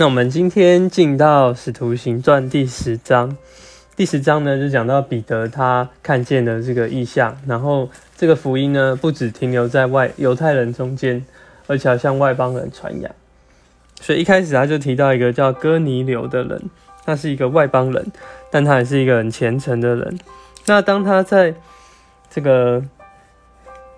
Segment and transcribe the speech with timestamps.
[0.00, 3.36] 那我们今天进到《使徒行传》第十章。
[3.94, 11.22] 第十章呢，就讲到彼得他看见了这个异象，然后这个福音呢，不止停留在外犹太人中间，
[11.66, 13.14] 而且要向外邦人传扬。
[14.00, 16.62] 所以一开始他就提到一个叫哥尼流的人，
[17.04, 18.10] 他是一个外邦人，
[18.50, 20.18] 但他也是一个很虔诚的人。
[20.64, 21.54] 那当他在
[22.30, 22.82] 这个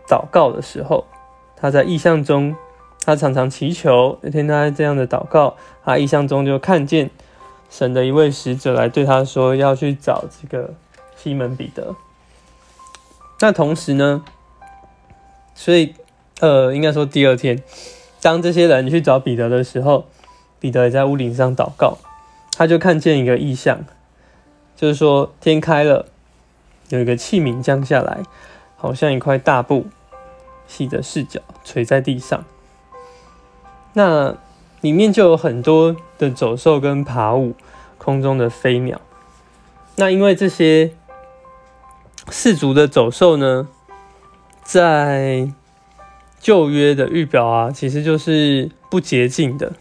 [0.08, 1.06] 祷告的时候，
[1.56, 2.56] 他在意象中，
[3.04, 4.18] 他常常祈求。
[4.22, 7.10] 那天他这样的祷告，他意象中就看见
[7.70, 10.74] 神的一位使者来对他说，要去找这个
[11.16, 11.94] 西门彼得。
[13.40, 14.24] 那同时呢，
[15.54, 15.94] 所以
[16.40, 17.62] 呃，应该说第二天。
[18.20, 20.06] 当这些人去找彼得的时候，
[20.60, 21.98] 彼得也在屋顶上祷告，
[22.56, 23.84] 他就看见一个异象，
[24.76, 26.06] 就是说天开了，
[26.90, 28.20] 有一个器皿降下来，
[28.76, 29.86] 好像一块大布，
[30.68, 32.44] 细的视角垂在地上。
[33.94, 34.36] 那
[34.80, 37.54] 里面就有很多的走兽跟爬物，
[37.98, 39.00] 空中的飞鸟。
[39.96, 40.90] 那因为这些
[42.30, 43.68] 氏族的走兽呢，
[44.62, 45.48] 在
[46.40, 49.72] 旧约的预表啊，其实就是不洁净的。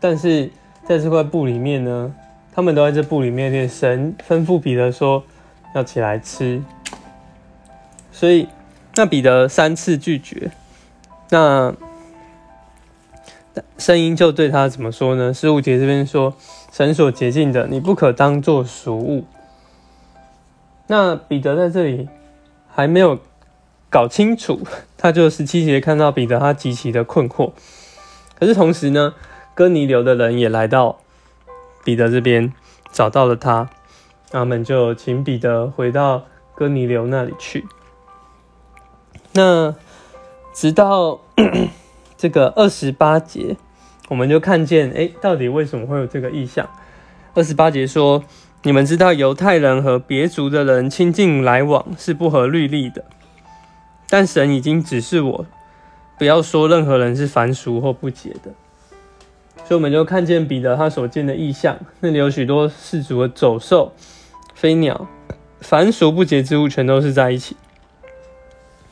[0.00, 0.50] 但是
[0.88, 2.14] 在这块布里面呢，
[2.52, 3.68] 他们都在这布里面。
[3.68, 5.22] 神吩咐彼得说
[5.74, 6.62] 要起来吃，
[8.10, 8.48] 所以
[8.94, 10.50] 那彼得三次拒绝，
[11.30, 11.74] 那
[13.78, 15.32] 声音就对他怎么说呢？
[15.32, 16.34] 十五节这边说，
[16.72, 19.24] 神所洁净的，你不可当做俗物。
[20.86, 22.08] 那彼得在这里
[22.68, 23.18] 还没有。
[23.90, 24.60] 搞清楚，
[24.98, 27.52] 他就十七节看到彼得，他极其的困惑。
[28.38, 29.14] 可是同时呢，
[29.54, 30.98] 哥尼流的人也来到
[31.84, 32.52] 彼得这边，
[32.92, 33.70] 找到了他，
[34.30, 37.66] 他们就请彼得回到哥尼流那里去。
[39.32, 39.74] 那
[40.52, 41.20] 直到
[42.18, 43.56] 这个二十八节，
[44.08, 46.68] 我们就看见，哎，到底为什么会有这个意象？
[47.34, 48.24] 二十八节说
[48.64, 53.04] ：“你们知道犹太人和别族的人亲近来往是不合律例的。”
[54.10, 55.46] 但神已经指示我，
[56.18, 58.52] 不要说任何人是凡俗或不洁的，
[59.64, 63.92] 所以我们就看见彼得他所见的异象，那里有许多氏族的走兽、
[64.54, 65.06] 飞鸟，
[65.60, 67.56] 凡俗不洁之物全都是在一起。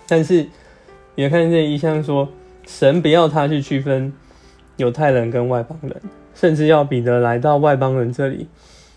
[0.06, 0.48] 但是
[1.16, 2.28] 也看见异象说，
[2.66, 4.12] 神不要他去区分
[4.76, 5.98] 犹太人跟外邦人，
[6.34, 8.46] 甚至要彼得来到外邦人这里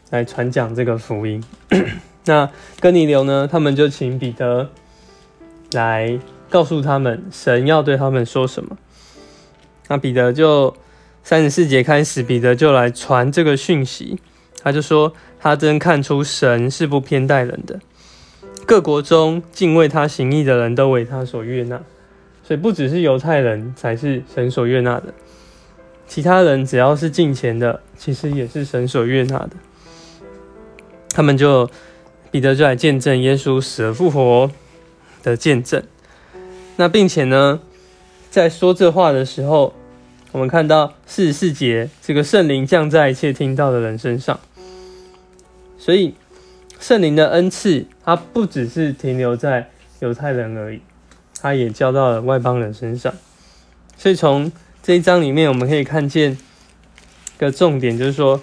[0.09, 1.41] 来传讲这个福音。
[2.25, 2.50] 那
[2.81, 4.69] 哥尼流呢，他们就请彼得。
[5.74, 6.19] 来
[6.50, 8.75] 告诉他们，神要对他们说什么。
[9.88, 10.75] 那彼得就
[11.22, 14.18] 三十四节开始，彼得就来传这个讯息。
[14.63, 17.80] 他就说，他真看出神是不偏待人的，
[18.66, 21.84] 各国中敬畏他行义的人都为他所悦纳。
[22.50, 25.14] 所以不只是犹太人才是神所悦纳的，
[26.08, 29.52] 其他人只要是敬虔的，其实也是神所悦纳的。
[31.12, 31.70] 他们就
[32.32, 34.50] 彼得就来见证耶稣死而复活。
[35.22, 35.84] 的见证，
[36.78, 37.60] 那并且呢，
[38.32, 39.74] 在说这话的时候，
[40.31, 44.40] 我们看到四十四节，这个圣灵降在一切听到的人身上，
[45.78, 46.16] 所以
[46.80, 50.80] 圣灵的恩赐，它不只是停留在犹太人而已，
[51.42, 53.14] 它也交到了外邦人身上。
[53.98, 54.52] 所以从
[54.82, 56.38] 这一章里面，我们可以看见
[57.38, 58.42] 个重点，就是说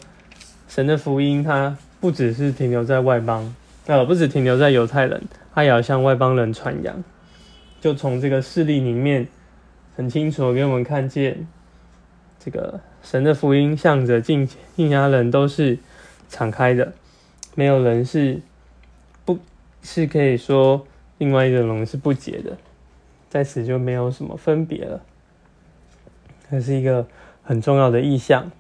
[0.68, 3.54] 神的福音，它不只是停留在外邦，
[3.86, 5.22] 呃，不只停留在犹太人。
[5.54, 7.02] 它也要向外邦人传扬，
[7.80, 9.26] 就从这个事例里面
[9.96, 11.48] 很清楚给我们看见，
[12.38, 14.46] 这个神的福音向着进
[14.76, 15.78] 进家人都是
[16.28, 16.92] 敞开的，
[17.54, 18.42] 没有人是
[19.24, 19.38] 不，
[19.82, 20.86] 是可以说
[21.16, 22.58] 另外一个人是不解的，
[23.28, 25.00] 在此就没有什么分别了。
[26.50, 27.06] 这是一个
[27.42, 28.50] 很重要的意象。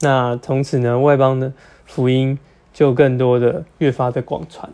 [0.00, 1.52] 那从此呢，外邦的
[1.84, 2.38] 福音
[2.72, 4.70] 就更多的越发的广传。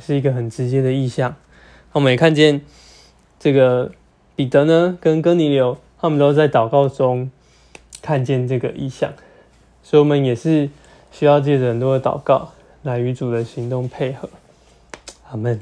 [0.00, 1.34] 是一个很直接的意象。
[1.90, 2.60] 我们也看见
[3.40, 3.90] 这个
[4.36, 7.32] 彼得呢，跟哥尼流，他们都在祷告中
[8.00, 9.12] 看见这个意象，
[9.82, 10.70] 所以我们也是
[11.10, 12.52] 需要借着很多的祷告
[12.84, 14.30] 来与主的行动配合。
[15.30, 15.60] 阿门。